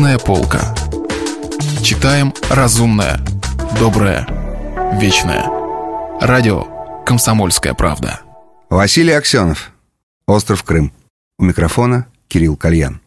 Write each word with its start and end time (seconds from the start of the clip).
Книжная 0.00 0.18
полка. 0.18 0.74
Читаем 1.82 2.32
разумное, 2.48 3.20
доброе, 3.78 4.26
вечное. 4.98 5.44
Радио 6.22 7.04
«Комсомольская 7.04 7.74
правда». 7.74 8.20
Василий 8.70 9.12
Аксенов. 9.12 9.72
Остров 10.26 10.64
Крым. 10.64 10.94
У 11.38 11.44
микрофона 11.44 12.06
Кирилл 12.28 12.56
Кальян. 12.56 13.02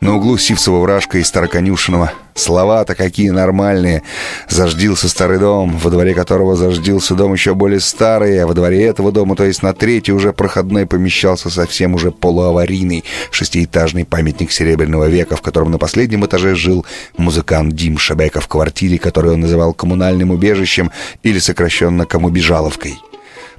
На 0.00 0.16
углу 0.16 0.38
Сивцева 0.38 0.78
вражка 0.78 1.18
и 1.18 1.22
Староконюшиного. 1.22 2.10
Слова-то 2.34 2.94
какие 2.94 3.30
нормальные. 3.30 4.02
Заждился 4.48 5.08
старый 5.08 5.38
дом, 5.38 5.76
во 5.76 5.90
дворе 5.90 6.14
которого 6.14 6.56
заждился 6.56 7.14
дом 7.14 7.32
еще 7.34 7.54
более 7.54 7.80
старый, 7.80 8.42
а 8.42 8.46
во 8.46 8.54
дворе 8.54 8.84
этого 8.84 9.12
дома, 9.12 9.36
то 9.36 9.44
есть 9.44 9.62
на 9.62 9.74
третий 9.74 10.12
уже 10.12 10.32
проходной, 10.32 10.86
помещался 10.86 11.50
совсем 11.50 11.94
уже 11.94 12.10
полуаварийный 12.10 13.04
шестиэтажный 13.30 14.04
памятник 14.04 14.50
Серебряного 14.50 15.08
века, 15.08 15.36
в 15.36 15.42
котором 15.42 15.70
на 15.70 15.78
последнем 15.78 16.24
этаже 16.24 16.54
жил 16.54 16.86
музыкант 17.16 17.74
Дим 17.74 17.98
Шебека 17.98 18.40
в 18.40 18.48
квартире, 18.48 18.98
которую 18.98 19.34
он 19.34 19.40
называл 19.40 19.74
коммунальным 19.74 20.30
убежищем 20.30 20.90
или 21.22 21.38
сокращенно 21.38 22.06
Комубежаловкой. 22.06 22.96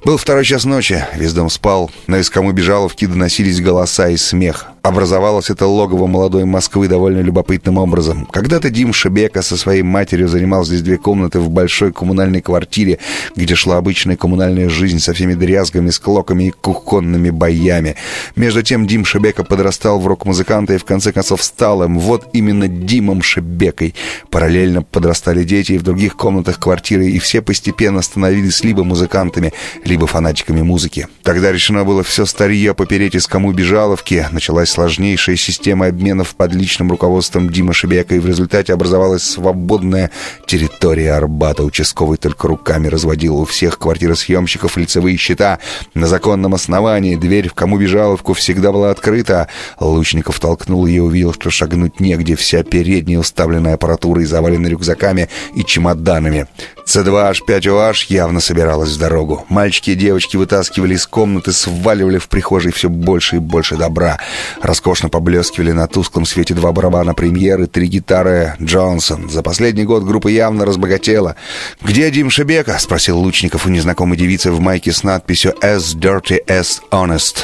Был 0.04 0.18
второй 0.18 0.44
час 0.44 0.64
ночи, 0.64 1.02
весь 1.14 1.32
дом 1.32 1.48
спал, 1.48 1.90
но 2.06 2.18
из 2.18 2.28
Комубежаловки 2.28 3.06
доносились 3.06 3.60
голоса 3.60 4.10
и 4.10 4.16
смех. 4.16 4.73
Образовалось 4.84 5.48
это 5.48 5.66
логово 5.66 6.06
молодой 6.06 6.44
Москвы 6.44 6.88
довольно 6.88 7.20
любопытным 7.20 7.78
образом. 7.78 8.28
Когда-то 8.30 8.68
Дим 8.68 8.92
Шебека 8.92 9.40
со 9.40 9.56
своей 9.56 9.80
матерью 9.80 10.28
занимал 10.28 10.66
здесь 10.66 10.82
две 10.82 10.98
комнаты 10.98 11.40
в 11.40 11.48
большой 11.48 11.90
коммунальной 11.90 12.42
квартире, 12.42 12.98
где 13.34 13.54
шла 13.54 13.78
обычная 13.78 14.18
коммунальная 14.18 14.68
жизнь 14.68 14.98
со 14.98 15.14
всеми 15.14 15.32
дрязгами, 15.32 15.88
склоками 15.88 16.44
и 16.44 16.50
кухонными 16.50 17.30
боями. 17.30 17.96
Между 18.36 18.62
тем 18.62 18.86
Дим 18.86 19.06
Шебека 19.06 19.42
подрастал 19.42 19.98
в 19.98 20.06
рок-музыканта 20.06 20.74
и 20.74 20.76
в 20.76 20.84
конце 20.84 21.12
концов 21.12 21.42
стал 21.42 21.82
им. 21.82 21.98
Вот 21.98 22.28
именно 22.34 22.68
Димом 22.68 23.22
Шебекой. 23.22 23.94
Параллельно 24.28 24.82
подрастали 24.82 25.44
дети 25.44 25.72
и 25.72 25.78
в 25.78 25.82
других 25.82 26.14
комнатах 26.14 26.58
квартиры, 26.58 27.06
и 27.06 27.18
все 27.20 27.40
постепенно 27.40 28.02
становились 28.02 28.62
либо 28.62 28.84
музыкантами, 28.84 29.54
либо 29.82 30.06
фанатиками 30.06 30.60
музыки. 30.60 31.08
Тогда 31.22 31.52
решено 31.52 31.84
было 31.84 32.02
все 32.02 32.26
старье 32.26 32.74
попереть 32.74 33.14
из 33.14 33.26
кому 33.26 33.50
бежаловки. 33.52 34.26
Началась 34.30 34.73
сложнейшая 34.74 35.36
система 35.36 35.86
обменов 35.86 36.34
под 36.34 36.52
личным 36.52 36.90
руководством 36.90 37.48
Димы 37.48 37.72
Шебека, 37.72 38.16
и 38.16 38.18
в 38.18 38.26
результате 38.26 38.72
образовалась 38.72 39.22
свободная 39.22 40.10
территория 40.46 41.12
Арбата. 41.12 41.62
Участковый 41.62 42.18
только 42.18 42.48
руками 42.48 42.88
разводил 42.88 43.38
у 43.38 43.44
всех 43.44 43.78
квартиросъемщиков 43.78 44.76
лицевые 44.76 45.16
счета. 45.16 45.60
На 45.94 46.08
законном 46.08 46.54
основании 46.54 47.14
дверь 47.14 47.48
в 47.48 47.54
кому 47.54 47.78
бежаловку 47.78 48.34
всегда 48.34 48.72
была 48.72 48.90
открыта. 48.90 49.48
Лучников 49.78 50.40
толкнул 50.40 50.86
ее 50.86 50.96
и 50.96 51.00
увидел, 51.00 51.32
что 51.32 51.50
шагнуть 51.50 52.00
негде. 52.00 52.34
Вся 52.34 52.64
передняя 52.64 53.20
уставлена 53.20 53.74
аппаратурой, 53.74 54.24
завалена 54.24 54.68
рюкзаками 54.68 55.28
и 55.54 55.64
чемоданами. 55.64 56.48
С2H5OH 56.86 58.06
явно 58.08 58.40
собиралась 58.40 58.90
в 58.90 58.98
дорогу. 58.98 59.44
Мальчики 59.48 59.90
и 59.90 59.94
девочки 59.94 60.36
вытаскивали 60.36 60.94
из 60.94 61.06
комнаты, 61.06 61.52
сваливали 61.52 62.18
в 62.18 62.28
прихожей 62.28 62.72
все 62.72 62.88
больше 62.88 63.36
и 63.36 63.38
больше 63.38 63.76
добра. 63.76 64.18
Роскошно 64.64 65.10
поблескивали 65.10 65.72
на 65.72 65.86
тусклом 65.86 66.24
свете 66.24 66.54
два 66.54 66.72
барабана 66.72 67.12
премьеры, 67.12 67.66
три 67.66 67.86
гитары 67.86 68.54
Джонсон. 68.62 69.28
За 69.28 69.42
последний 69.42 69.84
год 69.84 70.04
группа 70.04 70.28
явно 70.28 70.64
разбогатела. 70.64 71.36
«Где 71.82 72.10
Дим 72.10 72.30
Шебека?»— 72.30 72.78
спросил 72.78 73.18
Лучников 73.18 73.66
у 73.66 73.68
незнакомой 73.68 74.16
девицы 74.16 74.50
в 74.50 74.60
майке 74.60 74.90
с 74.90 75.02
надписью 75.02 75.52
«As 75.60 75.94
dirty 75.94 76.38
as 76.46 76.80
honest». 76.90 77.40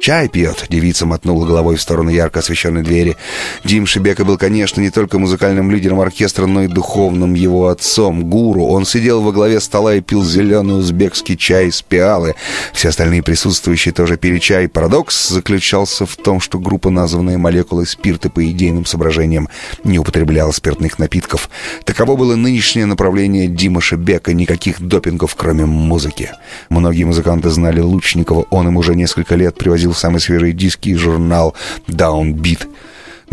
«Чай 0.00 0.28
пьет»,— 0.28 0.66
девица 0.68 1.06
мотнула 1.06 1.46
головой 1.46 1.76
в 1.76 1.80
сторону 1.80 2.10
ярко 2.10 2.40
освещенной 2.40 2.82
двери. 2.82 3.16
Дим 3.64 3.86
Шебека 3.86 4.24
был, 4.24 4.36
конечно, 4.36 4.80
не 4.80 4.90
только 4.90 5.18
музыкальным 5.18 5.70
лидером 5.70 6.00
оркестра, 6.00 6.46
но 6.46 6.64
и 6.64 6.68
духовным 6.68 7.34
его 7.34 7.68
отцом, 7.68 8.28
гуру. 8.28 8.64
Он 8.66 8.84
сидел 8.84 9.22
во 9.22 9.32
главе 9.32 9.60
стола 9.60 9.94
и 9.94 10.00
пил 10.00 10.24
зеленый 10.24 10.78
узбекский 10.78 11.36
чай 11.36 11.68
из 11.68 11.80
пиалы. 11.80 12.34
Все 12.72 12.88
остальные 12.88 13.22
присутствующие 13.22 13.94
тоже 13.94 14.16
пили 14.16 14.38
чай. 14.38 14.68
Парадокс 14.68 15.28
заключался 15.28 16.06
в 16.06 16.16
том, 16.16 16.40
что 16.40 16.58
группа, 16.58 16.90
названная 16.90 17.38
молекулой 17.38 17.86
спирта 17.86 18.28
по 18.28 18.44
идейным 18.44 18.84
соображениям, 18.84 19.48
не 19.84 19.98
употребляла 19.98 20.50
спиртных 20.50 20.98
напитков. 20.98 21.48
Таково 21.84 22.16
было 22.16 22.34
нынешнее 22.34 22.86
направление 22.86 23.46
Дима 23.46 23.80
Шебека. 23.80 24.34
Никаких 24.34 24.82
допингов, 24.82 25.34
кроме 25.36 25.64
музыки. 25.64 26.30
Многие 26.68 27.04
музыканты 27.04 27.48
знали 27.50 27.80
Лучникова. 27.80 28.46
Он 28.50 28.68
им 28.68 28.76
уже 28.76 28.94
несколько 28.94 29.36
лет 29.36 29.56
привозил 29.56 29.83
самый 29.92 30.20
свежий 30.20 30.52
диски 30.52 30.90
и 30.90 30.94
журнал 30.94 31.54
Downbeat. 31.88 32.68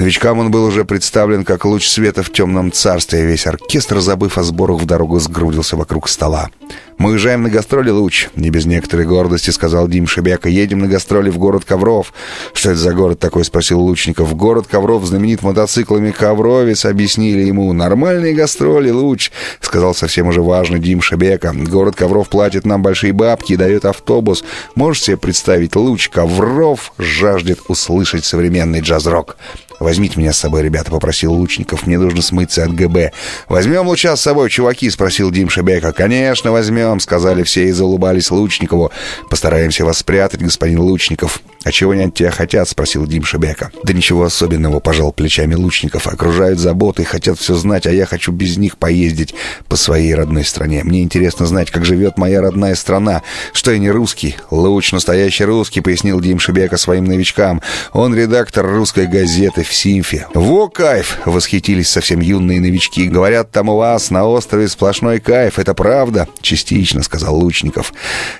Новичкам 0.01 0.39
он 0.39 0.49
был 0.49 0.65
уже 0.65 0.83
представлен 0.83 1.45
как 1.45 1.63
луч 1.63 1.87
света 1.87 2.23
в 2.23 2.31
темном 2.31 2.71
царстве. 2.71 3.23
Весь 3.23 3.45
оркестр, 3.45 3.99
забыв 3.99 4.39
о 4.39 4.41
сборах 4.41 4.81
в 4.81 4.85
дорогу, 4.87 5.19
сгрудился 5.19 5.75
вокруг 5.75 6.09
стола. 6.09 6.49
«Мы 6.97 7.11
уезжаем 7.11 7.43
на 7.43 7.51
гастроли, 7.51 7.91
Луч»,— 7.91 8.29
не 8.35 8.49
без 8.49 8.65
некоторой 8.65 9.05
гордости 9.05 9.51
сказал 9.51 9.87
Дим 9.87 10.07
Шебека. 10.07 10.49
«Едем 10.49 10.79
на 10.79 10.87
гастроли 10.87 11.29
в 11.29 11.37
город 11.37 11.65
Ковров». 11.65 12.13
«Что 12.53 12.71
это 12.71 12.79
за 12.79 12.93
город 12.93 13.19
такой?»— 13.19 13.43
спросил 13.45 13.79
Лучников. 13.79 14.35
«Город 14.35 14.65
Ковров 14.65 15.05
знаменит 15.05 15.43
мотоциклами 15.43 16.09
Ковровец»,— 16.09 16.83
объяснили 16.85 17.41
ему. 17.41 17.71
«Нормальные 17.71 18.33
гастроли, 18.33 18.89
Луч»,— 18.89 19.31
сказал 19.61 19.93
совсем 19.93 20.25
уже 20.25 20.41
важно 20.41 20.79
Дим 20.79 21.03
Шебека. 21.03 21.53
«Город 21.53 21.95
Ковров 21.95 22.27
платит 22.29 22.65
нам 22.65 22.81
большие 22.81 23.13
бабки 23.13 23.53
и 23.53 23.57
дает 23.57 23.85
автобус. 23.85 24.43
Можешь 24.73 25.03
себе 25.03 25.17
представить, 25.17 25.75
Луч 25.75 26.09
Ковров 26.09 26.91
жаждет 26.97 27.59
услышать 27.67 28.25
современный 28.25 28.79
джаз-рок». 28.79 29.37
«Возьмите 29.81 30.19
меня 30.19 30.31
с 30.31 30.37
собой, 30.37 30.61
ребята»,— 30.61 30.91
попросил 30.91 31.33
Лучников. 31.33 31.87
«Мне 31.87 31.97
нужно 31.97 32.21
смыться 32.21 32.63
от 32.63 32.71
ГБ». 32.71 33.13
«Возьмем 33.49 33.87
Луча 33.87 34.15
с 34.15 34.21
собой, 34.21 34.51
чуваки?»— 34.51 34.87
спросил 34.91 35.31
Дим 35.31 35.49
Шебека. 35.49 35.91
«Конечно, 35.91 36.51
возьмем»,— 36.51 36.99
сказали 37.01 37.41
все 37.41 37.65
и 37.65 37.71
заулыбались 37.71 38.29
Лучникову. 38.29 38.91
«Постараемся 39.27 39.83
вас 39.83 39.97
спрятать, 39.97 40.41
господин 40.41 40.81
Лучников». 40.81 41.41
«А 41.63 41.71
чего 41.71 41.91
они 41.91 42.03
от 42.03 42.15
тебя 42.15 42.31
хотят?»— 42.31 42.67
спросил 42.69 43.05
Дим 43.05 43.23
Шебека. 43.23 43.71
«Да 43.83 43.93
ничего 43.93 44.23
особенного»,— 44.23 44.79
пожал 44.81 45.11
плечами 45.11 45.53
Лучников. 45.53 46.07
«Окружают 46.07 46.57
заботы, 46.57 47.03
хотят 47.03 47.37
все 47.37 47.53
знать, 47.53 47.85
а 47.85 47.91
я 47.91 48.07
хочу 48.07 48.31
без 48.31 48.57
них 48.57 48.77
поездить 48.77 49.35
по 49.67 49.75
своей 49.75 50.15
родной 50.15 50.43
стране. 50.43 50.83
Мне 50.83 51.03
интересно 51.03 51.45
знать, 51.45 51.69
как 51.69 51.85
живет 51.85 52.17
моя 52.17 52.41
родная 52.41 52.73
страна. 52.73 53.21
Что 53.53 53.71
я 53.71 53.77
не 53.77 53.91
русский?» 53.91 54.37
«Луч 54.49 54.91
настоящий 54.91 55.45
русский»,— 55.45 55.81
пояснил 55.81 56.19
Дим 56.19 56.39
Шебека 56.39 56.77
своим 56.77 57.05
новичкам. 57.05 57.61
«Он 57.93 58.15
редактор 58.15 58.65
русской 58.65 59.05
газеты 59.05 59.63
в 59.63 59.71
Симфе». 59.71 60.27
«Во 60.33 60.67
кайф!»— 60.67 61.19
восхитились 61.25 61.89
совсем 61.89 62.21
юные 62.21 62.59
новички. 62.59 63.07
«Говорят, 63.07 63.51
там 63.51 63.69
у 63.69 63.77
вас 63.77 64.09
на 64.09 64.25
острове 64.25 64.67
сплошной 64.67 65.19
кайф. 65.19 65.59
Это 65.59 65.75
правда?» 65.75 66.27
«Частично»,— 66.41 67.03
сказал 67.03 67.35
Лучников. 67.35 67.93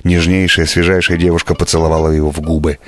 Нежнейшая, 0.04 0.66
свежайшая 0.66 1.18
девушка 1.18 1.54
поцеловала 1.54 2.10
его 2.10 2.32
в 2.32 2.42
губы. 2.42 2.80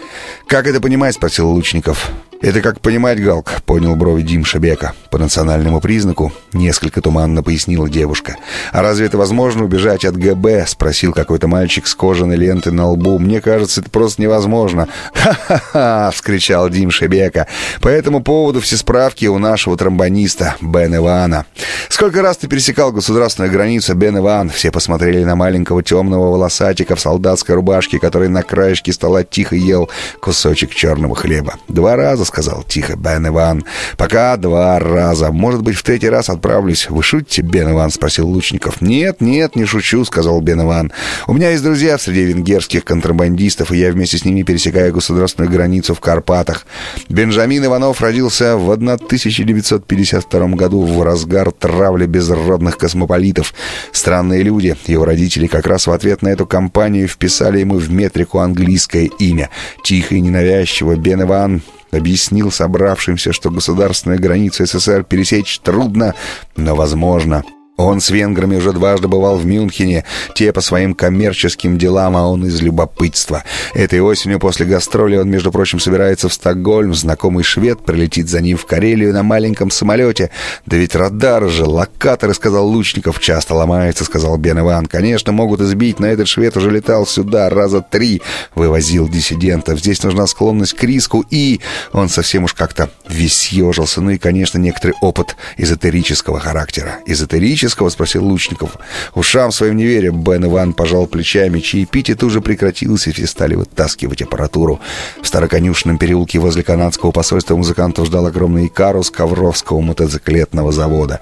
«Как 0.47 0.67
это 0.67 0.81
понимать?»— 0.81 1.15
спросил 1.15 1.49
Лучников. 1.49 2.11
«Это 2.43 2.59
как 2.59 2.81
понимать, 2.81 3.23
Галк»,— 3.23 3.61
понял 3.65 3.95
брови 3.95 4.21
Дим 4.21 4.43
Шебека. 4.43 4.91
По 5.09 5.17
национальному 5.17 5.79
признаку 5.79 6.33
несколько 6.51 6.99
туманно 6.99 7.41
пояснила 7.41 7.87
девушка. 7.87 8.35
«А 8.73 8.81
разве 8.81 9.05
это 9.05 9.17
возможно 9.17 9.63
убежать 9.63 10.03
от 10.03 10.17
ГБ?»— 10.17 10.65
спросил 10.67 11.13
какой-то 11.13 11.47
мальчик 11.47 11.87
с 11.87 11.95
кожаной 11.95 12.35
лентой 12.35 12.73
на 12.73 12.89
лбу. 12.89 13.17
«Мне 13.17 13.39
кажется, 13.39 13.79
это 13.79 13.89
просто 13.89 14.21
невозможно». 14.21 14.89
«Ха-ха-ха!»— 15.13 16.11
вскричал 16.13 16.69
Дим 16.69 16.91
Шебека. 16.91 17.47
«По 17.79 17.87
этому 17.87 18.21
поводу 18.21 18.59
все 18.59 18.75
справки 18.75 19.25
у 19.27 19.37
нашего 19.37 19.77
тромбониста 19.77 20.55
Бен 20.59 20.97
Ивана». 20.97 21.45
«Сколько 21.87 22.21
раз 22.21 22.37
ты 22.37 22.49
пересекал 22.49 22.91
государственную 22.91 23.53
границу, 23.53 23.95
Бен 23.95 24.17
Иван?» 24.17 24.49
Все 24.49 24.69
посмотрели 24.69 25.23
на 25.23 25.37
маленького 25.37 25.81
темного 25.81 26.31
волосатика 26.31 26.97
в 26.97 26.99
солдатской 26.99 27.55
рубашке, 27.55 27.99
который 27.99 28.27
на 28.27 28.43
краешке 28.43 28.91
стола 28.91 29.23
тихо 29.23 29.55
ел 29.55 29.89
кусочек 30.19 30.75
черного 30.75 31.15
хлеба. 31.15 31.55
«Два 31.69 31.95
раза», 31.95 32.25
сказал 32.33 32.63
тихо 32.67 32.95
Бен 32.95 33.27
Иван. 33.27 33.63
«Пока 33.95 34.37
два 34.37 34.79
раза. 34.79 35.31
Может 35.31 35.61
быть, 35.61 35.75
в 35.75 35.83
третий 35.83 36.09
раз 36.09 36.29
отправлюсь. 36.29 36.89
Вы 36.89 37.03
шутите, 37.03 37.43
Бен 37.43 37.69
Иван?»— 37.73 37.91
спросил 37.91 38.27
Лучников. 38.27 38.81
«Нет, 38.81 39.21
нет, 39.21 39.55
не 39.55 39.65
шучу»,— 39.65 40.03
сказал 40.05 40.41
Бен 40.41 40.61
Иван. 40.61 40.91
«У 41.27 41.33
меня 41.33 41.51
есть 41.51 41.61
друзья 41.61 41.99
среди 41.99 42.23
венгерских 42.23 42.85
контрабандистов, 42.85 43.71
и 43.71 43.77
я 43.77 43.91
вместе 43.91 44.17
с 44.17 44.25
ними 44.25 44.41
пересекаю 44.41 44.91
государственную 44.91 45.51
границу 45.51 45.93
в 45.93 45.99
Карпатах. 45.99 46.65
Бенджамин 47.07 47.65
Иванов 47.65 48.01
родился 48.01 48.57
в 48.57 48.71
1952 48.71 50.47
году 50.47 50.81
в 50.81 51.03
разгар 51.03 51.51
травли 51.51 52.07
безродных 52.07 52.79
космополитов. 52.79 53.53
Странные 53.91 54.41
люди. 54.41 54.75
Его 54.87 55.05
родители 55.05 55.45
как 55.45 55.67
раз 55.67 55.85
в 55.85 55.91
ответ 55.91 56.23
на 56.23 56.29
эту 56.29 56.47
кампанию 56.47 57.07
вписали 57.07 57.59
ему 57.59 57.77
в 57.77 57.91
метрику 57.91 58.39
английское 58.39 59.05
имя. 59.19 59.51
Тихо 59.83 60.15
и 60.15 60.19
ненавязчиво 60.19 60.95
Бен 60.95 61.21
Иван 61.21 61.61
объяснил 61.93 62.51
собравшимся, 62.51 63.33
что 63.33 63.51
государственную 63.51 64.19
границу 64.19 64.65
СССР 64.65 65.03
пересечь 65.03 65.59
трудно, 65.59 66.15
но 66.55 66.75
возможно. 66.75 67.43
Он 67.75 68.01
с 68.01 68.11
венграми 68.11 68.55
уже 68.55 68.71
дважды 68.71 69.07
бывал 69.07 69.37
в 69.37 69.47
Мюнхене, 69.47 70.05
те 70.35 70.53
по 70.53 70.61
своим 70.61 70.93
коммерческим 70.93 71.79
делам, 71.79 72.15
а 72.15 72.29
он 72.29 72.45
из 72.45 72.61
любопытства. 72.61 73.43
Этой 73.73 73.99
осенью 73.99 74.39
после 74.39 74.67
гастроли 74.67 75.17
он, 75.17 75.27
между 75.29 75.51
прочим, 75.51 75.79
собирается 75.79 76.29
в 76.29 76.33
Стокгольм. 76.33 76.93
Знакомый 76.93 77.43
швед 77.43 77.83
прилетит 77.83 78.29
за 78.29 78.41
ним 78.41 78.57
в 78.57 78.67
Карелию 78.67 79.11
на 79.11 79.23
маленьком 79.23 79.71
самолете. 79.71 80.29
Да 80.67 80.77
ведь 80.77 80.95
радар 80.95 81.49
же, 81.49 81.65
локаторы, 81.65 82.35
сказал 82.35 82.67
Лучников, 82.67 83.19
часто 83.19 83.55
ломается, 83.55 84.05
сказал 84.05 84.37
Бен 84.37 84.59
Иван. 84.59 84.85
Конечно, 84.85 85.31
могут 85.31 85.59
избить, 85.61 85.99
но 85.99 86.05
этот 86.05 86.27
швед 86.27 86.55
уже 86.55 86.69
летал 86.69 87.07
сюда 87.07 87.49
раза 87.49 87.81
три, 87.81 88.21
вывозил 88.53 89.09
диссидентов. 89.09 89.79
Здесь 89.79 90.03
нужна 90.03 90.27
склонность 90.27 90.73
к 90.73 90.83
риску 90.83 91.25
и... 91.31 91.59
Он 91.91 92.07
совсем 92.07 92.43
уж 92.43 92.53
как-то 92.53 92.91
весь 93.07 93.35
съежился. 93.35 93.99
Ну 93.99 94.11
и, 94.11 94.19
конечно, 94.19 94.59
некоторый 94.59 94.93
опыт 95.01 95.35
эзотерического 95.57 96.39
характера. 96.39 96.99
Эзотерический 97.07 97.62
Лучинского?»— 97.63 97.89
спросил 97.89 98.25
Лучников. 98.25 98.77
«Ушам 99.15 99.51
своим 99.51 99.77
не 99.77 99.85
веря». 99.85 100.11
Бен 100.11 100.45
Иван 100.45 100.73
пожал 100.73 101.07
плечами. 101.07 101.59
Чаепитие 101.59 102.17
тут 102.17 102.31
же 102.31 102.41
прекратилось, 102.41 103.07
и 103.07 103.11
все 103.11 103.25
стали 103.25 103.55
вытаскивать 103.55 104.21
аппаратуру. 104.21 104.81
В 105.21 105.27
Староконюшном 105.27 105.97
переулке 105.97 106.39
возле 106.39 106.63
канадского 106.63 107.11
посольства 107.11 107.55
музыкантов 107.55 108.07
ждал 108.07 108.25
огромный 108.25 108.67
Икарус 108.67 109.09
Ковровского 109.09 109.79
мотоциклетного 109.79 110.71
завода. 110.71 111.21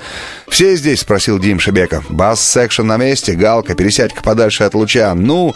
«Все 0.49 0.75
здесь?»— 0.75 0.99
спросил 1.01 1.37
Дим 1.37 1.59
Шебека. 1.59 2.03
«Bass 2.09 2.43
section 2.43 2.83
на 2.83 2.97
месте. 2.97 3.33
Галка, 3.33 3.75
пересядь-ка 3.75 4.23
подальше 4.23 4.63
от 4.63 4.73
луча. 4.73 5.13
Ну...» 5.13 5.55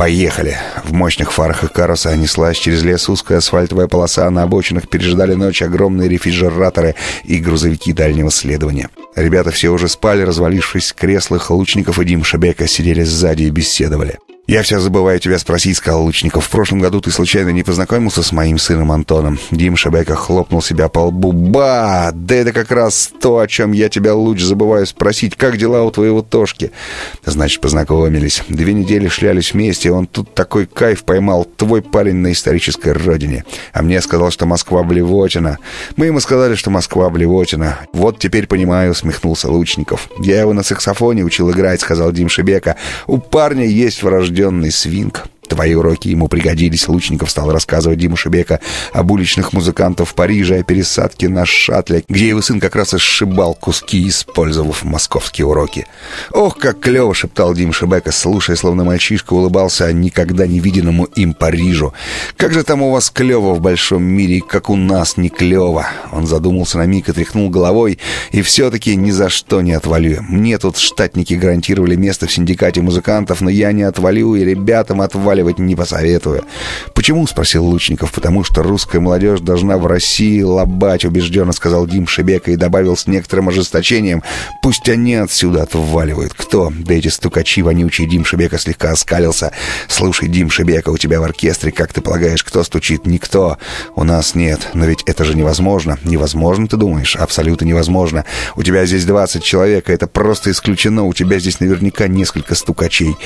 Поехали. 0.00 0.56
В 0.82 0.94
мощных 0.94 1.30
фарах 1.30 1.62
Икаруса 1.62 2.16
неслась 2.16 2.56
через 2.56 2.82
лес 2.82 3.06
узкая 3.10 3.36
асфальтовая 3.36 3.86
полоса, 3.86 4.30
на 4.30 4.44
обочинах 4.44 4.88
пережидали 4.88 5.34
ночь 5.34 5.60
огромные 5.60 6.08
рефрижераторы 6.08 6.94
и 7.24 7.36
грузовики 7.36 7.92
дальнего 7.92 8.30
следования. 8.30 8.88
Ребята 9.14 9.50
все 9.50 9.68
уже 9.68 9.88
спали, 9.88 10.22
развалившись 10.22 10.92
в 10.92 10.94
креслах, 10.94 11.50
Лучников 11.50 11.98
и 11.98 12.06
Дим 12.06 12.24
Шебека 12.24 12.66
сидели 12.66 13.02
сзади 13.02 13.42
и 13.42 13.50
беседовали. 13.50 14.18
«Я 14.50 14.64
все 14.64 14.80
забываю 14.80 15.20
тебя 15.20 15.38
спросить»,— 15.38 15.76
сказал 15.78 16.02
Лучников. 16.02 16.46
«В 16.46 16.50
прошлом 16.50 16.80
году 16.80 17.00
ты 17.00 17.12
случайно 17.12 17.50
не 17.50 17.62
познакомился 17.62 18.24
с 18.24 18.32
моим 18.32 18.58
сыном 18.58 18.90
Антоном?» 18.90 19.38
Дим 19.52 19.76
Шебека 19.76 20.16
хлопнул 20.16 20.60
себя 20.60 20.88
по 20.88 21.06
лбу. 21.06 21.30
«Ба! 21.30 22.10
Да 22.12 22.34
это 22.34 22.52
как 22.52 22.72
раз 22.72 23.12
то, 23.20 23.38
о 23.38 23.46
чем 23.46 23.70
я 23.70 23.88
тебя, 23.88 24.12
Луч, 24.12 24.42
забываю 24.42 24.86
спросить. 24.86 25.36
Как 25.36 25.56
дела 25.56 25.84
у 25.84 25.92
твоего 25.92 26.20
Тошки?» 26.20 26.72
«Значит, 27.24 27.60
познакомились. 27.60 28.42
Две 28.48 28.72
недели 28.72 29.06
шлялись 29.06 29.54
вместе, 29.54 29.92
он 29.92 30.08
тут 30.08 30.34
такой 30.34 30.66
кайф 30.66 31.04
поймал. 31.04 31.44
Твой 31.44 31.80
парень 31.80 32.16
на 32.16 32.32
исторической 32.32 32.92
родине. 32.92 33.44
А 33.72 33.82
мне 33.82 34.00
сказал, 34.00 34.32
что 34.32 34.46
Москва 34.46 34.82
блевотина. 34.82 35.58
Мы 35.94 36.06
ему 36.06 36.18
сказали, 36.18 36.56
что 36.56 36.70
Москва 36.70 37.08
блевотина. 37.08 37.78
Вот 37.92 38.18
теперь 38.18 38.48
понимаю»,— 38.48 38.94
смехнулся 38.96 39.48
Лучников. 39.48 40.08
«Я 40.20 40.40
его 40.40 40.52
на 40.54 40.64
саксофоне 40.64 41.22
учил 41.22 41.52
играть»,— 41.52 41.80
сказал 41.82 42.10
Дим 42.10 42.28
Шебека. 42.28 42.74
«У 43.06 43.18
парня 43.18 43.64
есть 43.64 44.02
врожденный 44.02 44.39
прирожденный 44.40 44.70
свинг. 44.70 45.24
Твои 45.50 45.74
уроки 45.74 46.06
ему 46.06 46.28
пригодились. 46.28 46.86
Лучников 46.86 47.28
стал 47.28 47.50
рассказывать 47.50 47.98
Диму 47.98 48.16
Шебека 48.16 48.60
об 48.92 49.10
уличных 49.10 49.52
музыкантах 49.52 50.06
в 50.06 50.14
Париже, 50.14 50.60
о 50.60 50.62
пересадке 50.62 51.28
на 51.28 51.44
шаттле, 51.44 52.04
где 52.08 52.28
его 52.28 52.40
сын 52.40 52.60
как 52.60 52.76
раз 52.76 52.94
и 52.94 52.98
сшибал 52.98 53.54
куски, 53.54 54.08
использовав 54.08 54.84
московские 54.84 55.48
уроки. 55.48 55.88
«Ох, 56.30 56.56
как 56.56 56.78
клево!»— 56.78 57.12
шептал 57.14 57.52
Дим 57.52 57.72
Шебека, 57.72 58.12
слушая, 58.12 58.54
словно 58.54 58.84
мальчишка 58.84 59.32
улыбался 59.32 59.86
о 59.86 59.92
никогда 59.92 60.46
не 60.46 60.60
виденному 60.60 61.04
им 61.04 61.34
Парижу. 61.34 61.94
«Как 62.36 62.52
же 62.52 62.62
там 62.62 62.82
у 62.82 62.92
вас 62.92 63.10
клево 63.10 63.54
в 63.54 63.60
большом 63.60 64.04
мире, 64.04 64.40
как 64.40 64.70
у 64.70 64.76
нас 64.76 65.16
не 65.16 65.30
клево!» 65.30 65.88
Он 66.12 66.28
задумался 66.28 66.78
на 66.78 66.86
миг 66.86 67.08
и 67.08 67.12
тряхнул 67.12 67.50
головой, 67.50 67.98
и 68.30 68.40
все-таки 68.42 68.94
ни 68.94 69.10
за 69.10 69.28
что 69.28 69.62
не 69.62 69.72
отвалю. 69.72 70.22
Мне 70.28 70.58
тут 70.58 70.76
штатники 70.78 71.34
гарантировали 71.34 71.96
место 71.96 72.28
в 72.28 72.32
синдикате 72.32 72.82
музыкантов, 72.82 73.40
но 73.40 73.50
я 73.50 73.72
не 73.72 73.82
отвалю, 73.82 74.36
и 74.36 74.44
ребятам 74.44 75.00
отвалю 75.00 75.39
сваливать 75.40 75.58
не 75.58 75.74
посоветую. 75.74 76.44
«Почему?»— 76.94 77.26
спросил 77.28 77.64
Лучников. 77.64 78.12
«Потому 78.12 78.44
что 78.44 78.62
русская 78.62 79.00
молодежь 79.00 79.40
должна 79.40 79.78
в 79.78 79.86
России 79.86 80.42
лобать»,— 80.42 81.04
убежденно 81.06 81.52
сказал 81.52 81.86
Дим 81.86 82.06
Шебека 82.06 82.50
и 82.50 82.56
добавил 82.56 82.96
с 82.96 83.06
некоторым 83.06 83.48
ожесточением. 83.48 84.22
«Пусть 84.62 84.88
они 84.88 85.14
отсюда 85.14 85.62
отваливают. 85.62 86.34
Кто?» 86.34 86.70
Да 86.70 86.94
эти 86.94 87.08
стукачи 87.08 87.62
вонючие. 87.62 88.08
Дим 88.08 88.24
Шебека 88.24 88.58
слегка 88.58 88.90
оскалился. 88.90 89.52
«Слушай, 89.88 90.28
Дим 90.28 90.50
Шебека, 90.50 90.90
у 90.90 90.98
тебя 90.98 91.20
в 91.20 91.24
оркестре, 91.24 91.72
как 91.72 91.92
ты 91.92 92.00
полагаешь, 92.02 92.44
кто 92.44 92.62
стучит? 92.62 93.06
Никто. 93.06 93.56
У 93.96 94.04
нас 94.04 94.34
нет. 94.34 94.68
Но 94.74 94.84
ведь 94.84 95.02
это 95.06 95.24
же 95.24 95.34
невозможно. 95.34 95.98
Невозможно, 96.04 96.68
ты 96.68 96.76
думаешь? 96.76 97.16
Абсолютно 97.16 97.64
невозможно. 97.64 98.24
У 98.56 98.62
тебя 98.62 98.84
здесь 98.84 99.04
20 99.04 99.42
человек, 99.42 99.88
это 99.88 100.06
просто 100.06 100.50
исключено. 100.50 101.04
У 101.04 101.14
тебя 101.14 101.38
здесь 101.38 101.60
наверняка 101.60 102.08
несколько 102.08 102.54
стукачей». 102.54 103.16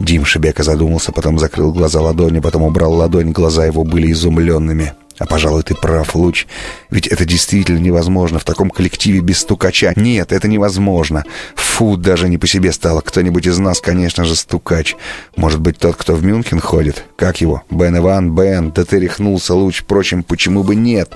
Дим 0.00 0.24
Шебека 0.24 0.62
задумался, 0.62 1.12
потом 1.12 1.38
закрыл 1.38 1.72
глаза 1.72 2.00
ладонью, 2.00 2.42
потом 2.42 2.62
убрал 2.62 2.94
ладонь, 2.94 3.32
глаза 3.32 3.66
его 3.66 3.84
были 3.84 4.10
изумленными. 4.10 4.94
А, 5.18 5.26
пожалуй, 5.26 5.62
ты 5.62 5.74
прав, 5.74 6.16
Луч. 6.16 6.46
Ведь 6.88 7.06
это 7.06 7.26
действительно 7.26 7.78
невозможно 7.78 8.38
в 8.38 8.44
таком 8.44 8.70
коллективе 8.70 9.20
без 9.20 9.40
стукача. 9.40 9.92
Нет, 9.94 10.32
это 10.32 10.48
невозможно. 10.48 11.24
Фу, 11.56 11.98
даже 11.98 12.30
не 12.30 12.38
по 12.38 12.46
себе 12.46 12.72
стало. 12.72 13.02
Кто-нибудь 13.02 13.46
из 13.46 13.58
нас, 13.58 13.82
конечно 13.82 14.24
же, 14.24 14.34
стукач. 14.34 14.96
Может 15.36 15.60
быть, 15.60 15.76
тот, 15.76 15.96
кто 15.96 16.14
в 16.14 16.24
Мюнхен 16.24 16.58
ходит? 16.58 17.04
Как 17.16 17.42
его? 17.42 17.62
Бен 17.70 17.98
Иван, 17.98 18.34
Бен. 18.34 18.72
Да 18.74 18.86
ты 18.86 18.98
рехнулся, 18.98 19.52
Луч. 19.52 19.82
Впрочем, 19.82 20.22
почему 20.22 20.64
бы 20.64 20.74
нет? 20.74 21.12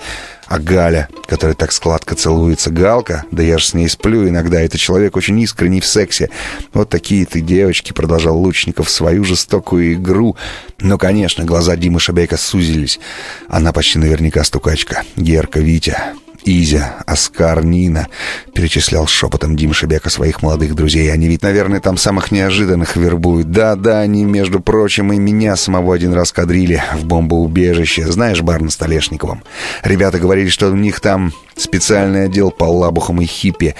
А 0.46 0.58
Галя, 0.58 1.08
которая 1.26 1.54
так 1.54 1.72
складко 1.72 2.14
целуется, 2.14 2.70
Галка, 2.70 3.24
да 3.30 3.42
я 3.42 3.58
ж 3.58 3.64
с 3.64 3.74
ней 3.74 3.88
сплю 3.88 4.28
иногда, 4.28 4.60
это 4.60 4.78
человек 4.78 5.16
очень 5.16 5.38
искренний 5.40 5.80
в 5.80 5.86
сексе. 5.86 6.30
Вот 6.72 6.88
такие 6.88 7.26
ты 7.26 7.40
девочки, 7.40 7.92
продолжал 7.92 8.36
Лучников 8.38 8.90
свою 8.90 9.24
жестокую 9.24 9.94
игру. 9.94 10.36
Но, 10.80 10.98
конечно, 10.98 11.44
глаза 11.44 11.76
Димы 11.76 12.00
Шабейка 12.00 12.36
сузились. 12.36 13.00
Она 13.48 13.72
почти 13.72 13.98
наверняка 13.98 14.44
стукачка. 14.44 15.02
Герка, 15.16 15.60
Витя. 15.60 15.96
Изя, 16.44 16.96
Оскар, 17.06 17.64
Нина. 17.64 18.08
Перечислял 18.54 19.06
шепотом 19.06 19.56
Дим 19.56 19.72
Шебека 19.72 20.10
своих 20.10 20.42
молодых 20.42 20.74
друзей. 20.74 21.12
Они 21.12 21.26
ведь, 21.28 21.42
наверное, 21.42 21.80
там 21.80 21.96
самых 21.96 22.30
неожиданных 22.30 22.96
вербуют. 22.96 23.50
Да-да, 23.50 24.00
они, 24.00 24.24
между 24.24 24.60
прочим, 24.60 25.12
и 25.12 25.18
меня 25.18 25.56
самого 25.56 25.94
один 25.94 26.12
раз 26.12 26.32
кадрили 26.32 26.82
в 26.94 27.04
бомбоубежище. 27.04 28.10
Знаешь, 28.10 28.42
бар 28.42 28.62
на 28.62 28.70
Столешниковом? 28.70 29.42
Ребята 29.82 30.18
говорили, 30.18 30.48
что 30.48 30.68
у 30.68 30.76
них 30.76 31.00
там 31.00 31.32
специальный 31.56 32.26
отдел 32.26 32.50
по 32.50 32.64
лабухам 32.64 33.20
и 33.20 33.26
хиппи. 33.26 33.74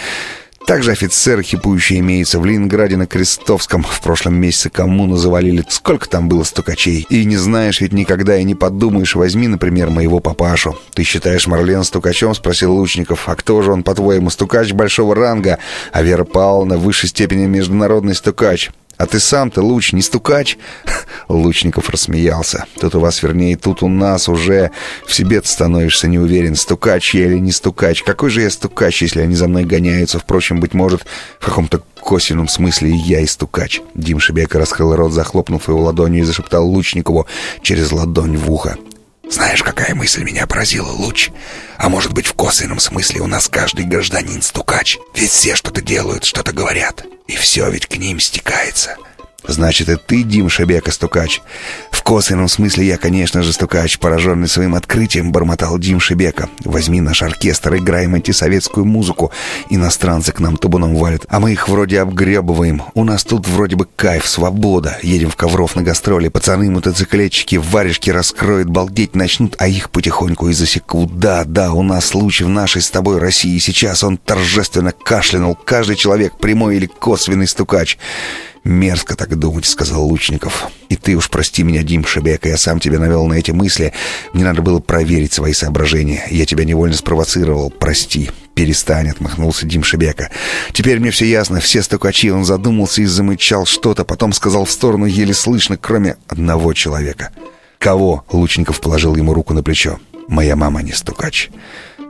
Также 0.67 0.93
офицер 0.93 1.43
хипующий 1.43 1.99
имеется 1.99 2.41
в 2.41 2.47
Ленинграде 2.47 2.97
на 2.97 3.07
Крестовском. 3.07 3.83
В 3.83 4.01
прошлом 4.01 4.37
месяце 4.37 4.71
коммуну 4.71 5.17
завалили. 5.17 5.63
Сколько 5.69 6.09
там 6.09 6.27
было 6.27 6.43
стукачей? 6.43 7.07
И 7.11 7.27
не 7.27 7.37
знаешь 7.37 7.83
ведь 7.83 7.93
никогда 7.93 8.39
и 8.39 8.45
не 8.45 8.55
подумаешь. 8.55 9.15
Возьми, 9.15 9.47
например, 9.47 9.91
моего 9.91 10.21
папашу. 10.21 10.79
Ты 10.95 11.03
считаешь 11.03 11.47
Марлен 11.47 11.85
стукачом? 11.85 12.35
Спросил 12.35 12.73
Лучников. 12.73 13.29
А 13.29 13.35
кто 13.37 13.61
же 13.61 13.73
он, 13.73 13.83
по-твоему, 13.83 14.31
стукач 14.31 14.73
большого 14.73 15.15
ранга? 15.15 15.59
А 15.93 16.03
Вера 16.03 16.25
Павловна 16.25 16.79
в 16.79 16.83
высшей 16.83 17.11
степени 17.11 17.45
международный 17.45 18.15
стукач. 18.15 18.71
А 18.97 19.07
ты 19.07 19.21
сам-то, 19.21 19.63
Луч, 19.63 19.93
не 19.93 20.03
стукач?» 20.03 20.57
Лучников 21.29 21.91
рассмеялся. 21.91 22.65
«Тут 22.81 22.95
у 22.95 23.01
вас, 23.01 23.23
вернее, 23.23 23.57
тут 23.57 23.83
у 23.83 23.89
нас 23.89 24.29
уже 24.29 24.71
в 25.07 25.15
себе 25.15 25.41
ты 25.41 25.49
становишься 25.49 26.07
не 26.07 26.19
уверен, 26.19 26.55
стукач 26.55 27.15
я 27.15 27.27
или 27.27 27.39
не 27.39 27.53
стукач. 27.53 28.03
Какой 28.03 28.31
же 28.31 28.43
я 28.43 28.51
стукач, 28.51 29.03
если 29.03 29.21
они 29.21 29.35
за 29.35 29.49
мной 29.49 29.65
гоняются? 29.65 30.19
Впрочем, 30.19 30.61
быть 30.61 30.75
может, 30.75 31.05
в 31.41 31.45
каком-то 31.45 31.83
косвенном 32.01 32.49
смысле 32.49 32.91
и 32.91 32.97
я 32.97 33.21
и 33.21 33.27
стукач». 33.27 33.81
Дим 33.95 34.21
Шебека 34.21 34.59
раскрыл 34.59 34.95
рот, 34.95 35.13
захлопнув 35.13 35.69
его 35.69 35.83
ладонью, 35.83 36.23
и 36.23 36.25
зашептал 36.25 36.67
Лучникову 36.67 37.27
через 37.63 37.93
ладонь 37.93 38.37
в 38.37 38.51
ухо. 38.51 38.77
Знаешь, 39.31 39.63
какая 39.63 39.95
мысль 39.95 40.23
меня 40.23 40.47
поразила, 40.47 40.91
Луч? 40.91 41.31
А 41.79 41.89
может 41.89 42.13
быть, 42.13 42.27
в 42.27 42.35
косвенном 42.35 42.79
смысле 42.79 43.21
у 43.21 43.27
нас 43.27 43.49
каждый 43.49 43.85
гражданин 43.85 44.43
стукач? 44.43 44.99
Ведь 45.15 45.31
все 45.31 45.57
что-то 45.57 45.81
делают, 45.81 46.25
что-то 46.25 46.53
говорят. 46.53 47.05
И 47.27 47.37
все 47.37 47.69
ведь 47.71 47.87
к 47.87 47.97
ним 47.97 48.21
стекается. 48.21 48.97
Значит, 49.47 49.89
и 49.89 49.97
ты, 49.97 50.23
Дим 50.23 50.49
Шебека, 50.49 50.91
стукач. 50.91 51.43
В 51.91 52.03
косвенном 52.03 52.49
смысле 52.49 52.87
я, 52.87 52.97
конечно 52.97 53.43
же, 53.43 53.53
стукач, 53.53 53.99
пораженный 53.99 54.49
своим 54.49 54.75
открытием, 54.75 55.33
бормотал 55.33 55.79
Дим 55.79 56.01
Шебека. 56.01 56.49
Возьми 56.65 57.01
наш 57.01 57.23
оркестр, 57.23 57.77
играем 57.77 58.15
антисоветскую 58.15 58.87
музыку. 58.87 59.33
Иностранцы 59.69 60.33
к 60.33 60.41
нам 60.41 60.57
табуном 60.57 60.97
валят, 60.97 61.27
а 61.29 61.41
мы 61.41 61.53
их 61.53 61.69
вроде 61.69 62.01
обгребываем. 62.01 62.83
У 62.95 63.05
нас 63.05 63.25
тут 63.25 63.47
вроде 63.47 63.77
бы 63.77 63.87
кайф, 63.97 64.27
свобода. 64.27 64.99
Едем 65.03 65.31
в 65.31 65.37
Ковров 65.37 65.77
на 65.77 65.83
гастроли, 65.83 66.29
пацаны, 66.29 66.71
мотоциклетчики, 66.71 67.57
варежки 67.57 68.11
раскроют, 68.11 68.69
балдеть 68.69 69.15
начнут, 69.15 69.57
а 69.59 69.69
их 69.69 69.91
потихоньку 69.91 70.49
и 70.49 70.55
засекут. 70.55 71.19
Да, 71.19 71.45
да, 71.45 71.73
у 71.73 71.83
нас 71.83 72.07
случай 72.07 72.45
в 72.45 72.49
нашей 72.49 72.83
с 72.83 72.91
тобой 72.91 73.19
России. 73.19 73.59
Сейчас 73.59 74.05
он 74.05 74.17
торжественно 74.17 74.93
кашлянул. 74.93 75.55
Каждый 75.55 75.97
человек, 75.97 76.39
прямой 76.39 76.77
или 76.77 76.87
косвенный 76.87 77.47
стукач. 77.47 77.99
«Мерзко 78.65 79.15
так 79.15 79.39
думать»,— 79.39 79.65
сказал 79.67 80.05
Лучников. 80.07 80.69
«И 80.89 80.97
ты 80.97 81.17
уж 81.17 81.29
прости 81.29 81.63
меня, 81.63 81.83
Дим 81.83 82.05
Шебека, 82.07 82.49
я 82.49 82.57
сам 82.57 82.81
тебя 82.81 82.99
навел 82.99 83.27
на 83.27 83.35
эти 83.35 83.51
мысли. 83.51 83.93
Мне 84.33 84.45
надо 84.45 84.63
было 84.63 84.81
проверить 84.81 85.35
свои 85.35 85.53
соображения. 85.53 86.27
Я 86.31 86.47
тебя 86.47 86.65
невольно 86.65 86.97
спровоцировал, 86.97 87.71
прости. 87.71 88.31
«Перестань»,— 88.55 89.09
отмахнулся 89.11 89.67
Дим 89.67 89.83
Шебека. 89.83 90.31
«Теперь 90.73 91.01
мне 91.01 91.11
все 91.11 91.27
ясно. 91.27 91.61
Все 91.61 91.83
стукачи». 91.83 92.31
Он 92.31 92.45
задумался 92.45 93.03
и 93.03 93.07
замычал 93.07 93.67
что-то, 93.67 94.05
потом 94.05 94.33
сказал 94.33 94.65
в 94.65 94.71
сторону 94.71 95.07
еле 95.07 95.35
слышно, 95.35 95.77
кроме 95.77 96.17
одного 96.29 96.73
человека. 96.73 97.31
«Кого?»— 97.79 98.25
Лучников 98.31 98.81
положил 98.81 99.17
ему 99.17 99.35
руку 99.35 99.55
на 99.55 99.63
плечо. 99.63 99.99
«Моя 100.29 100.57
мама 100.57 100.83
не 100.83 100.93
стукач». 100.93 101.51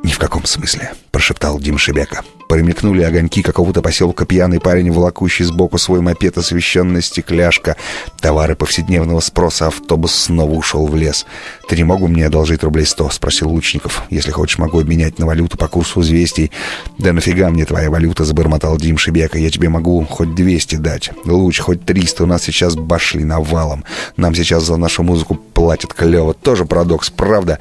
«Ни 0.02 0.12
в 0.12 0.18
каком 0.18 0.44
смысле»,— 0.44 0.92
прошептал 1.10 1.58
Дим 1.58 1.78
Шебека. 1.78 2.22
Промелькнули 2.54 3.02
огоньки 3.02 3.42
какого-то 3.42 3.82
поселка 3.82 4.24
пьяный 4.24 4.60
парень, 4.60 4.92
волокущий 4.92 5.44
сбоку 5.44 5.76
свой 5.76 6.00
мопед, 6.00 6.38
освещенная 6.38 7.00
стекляшка. 7.00 7.74
Товары 8.20 8.54
повседневного 8.54 9.18
спроса, 9.18 9.66
автобус 9.66 10.14
снова 10.14 10.52
ушел 10.52 10.86
в 10.86 10.94
лес. 10.94 11.26
«Ты 11.68 11.76
не 11.76 11.82
могу 11.82 12.06
мне 12.06 12.26
одолжить 12.26 12.62
рублей 12.62 12.86
сто?»— 12.86 13.10
спросил 13.10 13.48
Лучников. 13.48 14.04
«Если 14.08 14.30
хочешь, 14.30 14.58
могу 14.58 14.78
обменять 14.78 15.18
на 15.18 15.26
валюту 15.26 15.58
по 15.58 15.66
курсу 15.66 16.00
известий». 16.02 16.52
«Да 16.96 17.12
нафига 17.12 17.50
мне 17.50 17.64
твоя 17.64 17.90
валюта?»— 17.90 18.24
забормотал 18.24 18.76
Дим 18.76 18.98
Шебека. 18.98 19.36
«Я 19.36 19.50
тебе 19.50 19.68
могу 19.68 20.04
хоть 20.04 20.36
двести 20.36 20.76
дать. 20.76 21.10
Луч, 21.24 21.58
хоть 21.58 21.84
триста. 21.84 22.22
У 22.22 22.26
нас 22.26 22.44
сейчас 22.44 22.76
башли 22.76 23.24
навалом. 23.24 23.82
Нам 24.16 24.32
сейчас 24.32 24.62
за 24.62 24.76
нашу 24.76 25.02
музыку 25.02 25.34
платят 25.34 25.92
клево. 25.92 26.34
Тоже 26.34 26.66
парадокс, 26.66 27.10
правда?» 27.10 27.58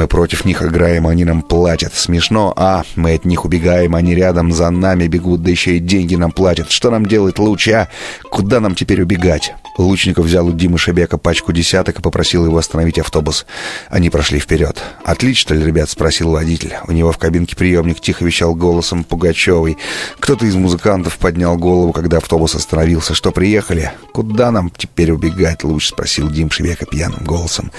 Мы 0.00 0.08
против 0.08 0.46
них 0.46 0.62
играем, 0.62 1.06
они 1.06 1.26
нам 1.26 1.42
платят. 1.42 1.92
Смешно, 1.92 2.54
а 2.56 2.84
мы 2.96 3.16
от 3.16 3.26
них 3.26 3.44
убегаем, 3.44 3.94
они 3.94 4.14
рядом 4.14 4.50
за 4.50 4.70
нами 4.70 5.08
бегут, 5.08 5.42
да 5.42 5.50
еще 5.50 5.76
и 5.76 5.78
деньги 5.78 6.14
нам 6.14 6.32
платят. 6.32 6.70
Что 6.70 6.90
нам 6.90 7.04
делать 7.04 7.38
лучше, 7.38 7.72
а? 7.72 7.88
Куда 8.30 8.60
нам 8.60 8.74
теперь 8.74 9.02
убегать? 9.02 9.52
Лучников 9.78 10.26
взял 10.26 10.46
у 10.46 10.52
Димы 10.52 10.78
Шебека 10.78 11.18
пачку 11.18 11.52
десяток 11.52 11.98
и 11.98 12.02
попросил 12.02 12.44
его 12.44 12.58
остановить 12.58 12.98
автобус. 12.98 13.46
Они 13.88 14.10
прошли 14.10 14.38
вперед. 14.38 14.82
«Отлично 15.04 15.54
ли, 15.54 15.64
ребят?»— 15.64 15.88
спросил 15.90 16.30
водитель. 16.30 16.74
У 16.86 16.92
него 16.92 17.12
в 17.12 17.18
кабинке 17.18 17.56
приемник 17.56 18.00
тихо 18.00 18.24
вещал 18.24 18.54
голосом 18.54 19.04
Пугачевой. 19.04 19.78
Кто-то 20.18 20.46
из 20.46 20.54
музыкантов 20.54 21.18
поднял 21.18 21.56
голову, 21.56 21.92
когда 21.92 22.18
автобус 22.18 22.54
остановился. 22.54 23.14
«Что, 23.14 23.32
приехали?» 23.32 23.92
«Куда 24.12 24.50
нам 24.50 24.70
теперь 24.70 25.12
убегать, 25.12 25.64
Луч?»— 25.64 25.88
спросил 25.88 26.30
Дим 26.30 26.50
Шебека 26.50 26.86
пьяным 26.86 27.24
голосом. 27.24 27.70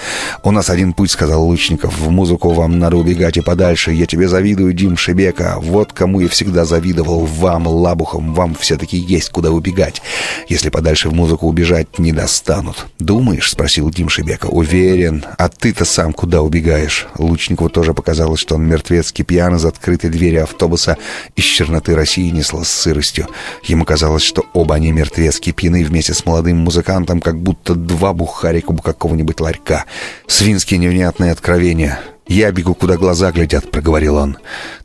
«У 0.42 0.50
нас 0.50 0.70
один 0.70 0.92
путь»,— 0.92 1.10
сказал 1.12 1.44
Лучников. 1.44 1.96
«В 1.98 2.10
музыку 2.10 2.52
вам 2.52 2.78
надо 2.78 2.96
убегать 2.96 3.36
и 3.36 3.40
подальше. 3.42 3.92
Я 3.92 4.06
тебе 4.06 4.28
завидую, 4.28 4.72
Дим 4.72 4.96
Шебека. 4.96 5.56
Вот 5.60 5.92
кому 5.92 6.20
я 6.20 6.28
всегда 6.28 6.64
завидовал. 6.64 7.26
Вам, 7.26 7.66
лабухам, 7.66 8.34
вам 8.34 8.54
все-таки 8.54 8.96
есть 8.96 9.30
куда 9.30 9.50
убегать. 9.50 10.02
Если 10.48 10.68
подальше 10.68 11.08
в 11.08 11.14
музыку 11.14 11.46
убежать, 11.46 11.81
не 11.98 12.12
достанут. 12.12 12.86
«Думаешь?»— 12.98 13.50
спросил 13.52 13.90
Дим 13.90 14.08
Шебека. 14.08 14.46
«Уверен. 14.46 15.24
А 15.38 15.48
ты-то 15.48 15.84
сам 15.84 16.12
куда 16.12 16.42
убегаешь?» 16.42 17.06
Лучникову 17.18 17.68
тоже 17.68 17.94
показалось, 17.94 18.40
что 18.40 18.54
он 18.56 18.66
мертвецкий 18.66 19.24
пьян 19.24 19.56
из 19.56 19.64
открытой 19.64 20.10
двери 20.10 20.36
автобуса 20.36 20.96
из 21.36 21.44
черноты 21.44 21.94
России 21.94 22.30
несло 22.30 22.64
с 22.64 22.68
сыростью. 22.68 23.28
Ему 23.64 23.84
казалось, 23.84 24.22
что 24.22 24.44
оба 24.52 24.76
они 24.76 24.92
мертвецки 24.92 25.52
пьяны 25.52 25.84
вместе 25.84 26.14
с 26.14 26.24
молодым 26.26 26.58
музыкантом, 26.58 27.20
как 27.20 27.40
будто 27.40 27.74
два 27.74 28.12
бухарика 28.12 28.70
у 28.70 28.76
какого-нибудь 28.76 29.40
ларька. 29.40 29.84
Свинские 30.26 30.78
невнятные 30.78 31.32
откровения. 31.32 31.98
«Я 32.26 32.52
бегу, 32.52 32.74
куда 32.74 32.96
глаза 32.96 33.32
глядят»,— 33.32 33.70
проговорил 33.72 34.16
он. 34.16 34.38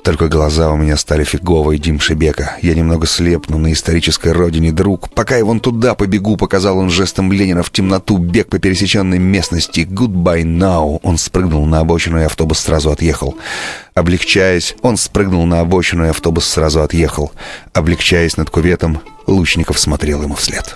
«Только 0.04 0.28
глаза 0.28 0.72
у 0.72 0.78
меня 0.78 0.98
стали 0.98 1.24
фиговые, 1.24 1.80
Дим 1.80 2.00
Шебека. 2.00 2.58
Я 2.62 2.74
немного 2.74 3.06
слепну 3.06 3.58
на 3.58 3.72
исторической 3.74 4.32
родине, 4.32 4.72
друг. 4.72 5.10
Пока 5.12 5.38
я 5.38 5.46
вон 5.46 5.60
туда 5.60 5.94
побегу»,— 5.96 6.36
показал 6.38 6.80
он 6.80 6.90
жестом 6.90 7.32
Ленина 7.32 7.64
в 7.64 7.70
темноту, 7.70 8.18
бег 8.18 8.50
по 8.50 8.60
пересеченной 8.60 9.20
местности. 9.20 9.82
«Goodbye 9.82 10.44
now». 10.44 11.00
Он 11.04 11.18
спрыгнул 11.18 11.66
на 11.66 11.80
обочину, 11.80 12.20
и 12.20 12.24
автобус 12.26 12.60
сразу 12.60 12.92
отъехал. 12.92 13.38
Облегчаясь, 13.94 14.76
он 14.82 14.98
спрыгнул 14.98 15.46
на 15.46 15.60
обочину, 15.60 16.06
и 16.06 16.10
автобус 16.10 16.46
сразу 16.46 16.82
отъехал. 16.82 17.32
Облегчаясь 17.74 18.36
над 18.38 18.50
куветом, 18.50 19.00
Лучников 19.28 19.80
смотрел 19.80 20.24
ему 20.24 20.36
вслед. 20.36 20.76